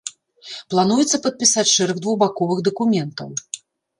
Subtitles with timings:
[0.73, 3.29] Плануецца падпісаць шэраг двухбаковых дакументаў.